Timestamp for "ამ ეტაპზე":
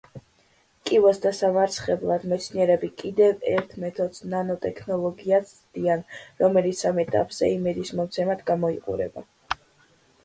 6.93-7.55